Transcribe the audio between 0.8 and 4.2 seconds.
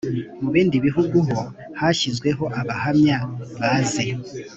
bihugu ho hashyizweho abahamya bazi